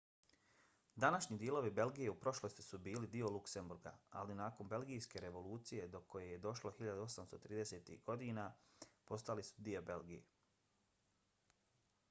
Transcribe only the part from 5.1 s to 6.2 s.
revolucije do